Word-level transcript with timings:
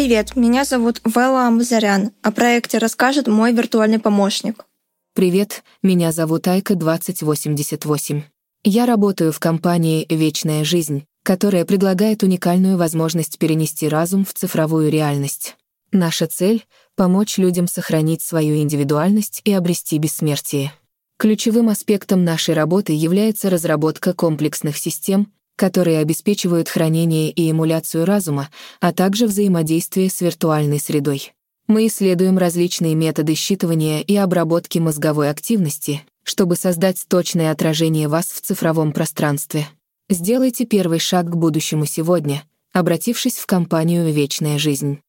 Привет, 0.00 0.34
меня 0.34 0.64
зовут 0.64 1.02
Вела 1.04 1.46
Амазарян. 1.46 2.12
О 2.22 2.32
проекте 2.32 2.78
расскажет 2.78 3.26
мой 3.26 3.52
виртуальный 3.52 3.98
помощник. 3.98 4.64
Привет, 5.14 5.62
меня 5.82 6.10
зовут 6.10 6.48
Айка 6.48 6.74
2088. 6.74 8.22
Я 8.64 8.86
работаю 8.86 9.30
в 9.30 9.38
компании 9.38 10.06
«Вечная 10.08 10.64
жизнь», 10.64 11.04
которая 11.22 11.66
предлагает 11.66 12.22
уникальную 12.22 12.78
возможность 12.78 13.38
перенести 13.38 13.90
разум 13.90 14.24
в 14.24 14.32
цифровую 14.32 14.90
реальность. 14.90 15.56
Наша 15.92 16.26
цель— 16.26 16.64
помочь 16.96 17.36
людям 17.36 17.68
сохранить 17.68 18.22
свою 18.22 18.56
индивидуальность 18.56 19.42
и 19.44 19.52
обрести 19.52 19.98
бессмертие. 19.98 20.72
Ключевым 21.18 21.68
аспектом 21.68 22.24
нашей 22.24 22.54
работы 22.54 22.94
является 22.94 23.50
разработка 23.50 24.14
комплексных 24.14 24.78
систем, 24.78 25.30
которые 25.60 25.98
обеспечивают 25.98 26.70
хранение 26.70 27.30
и 27.30 27.50
эмуляцию 27.50 28.06
разума, 28.06 28.48
а 28.80 28.94
также 28.94 29.26
взаимодействие 29.26 30.08
с 30.08 30.22
виртуальной 30.22 30.80
средой. 30.80 31.34
Мы 31.66 31.86
исследуем 31.88 32.38
различные 32.38 32.94
методы 32.94 33.34
считывания 33.34 34.00
и 34.00 34.16
обработки 34.16 34.78
мозговой 34.78 35.28
активности, 35.28 36.00
чтобы 36.22 36.56
создать 36.56 37.04
точное 37.06 37.50
отражение 37.50 38.08
вас 38.08 38.28
в 38.28 38.40
цифровом 38.40 38.92
пространстве. 38.92 39.68
Сделайте 40.08 40.64
первый 40.64 40.98
шаг 40.98 41.26
к 41.26 41.36
будущему 41.36 41.84
сегодня, 41.84 42.42
обратившись 42.72 43.36
в 43.36 43.44
компанию 43.44 44.10
«Вечная 44.10 44.58
жизнь». 44.58 45.00